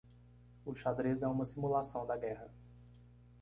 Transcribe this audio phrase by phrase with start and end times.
[0.65, 2.49] O xadrez é uma simulação da guerra.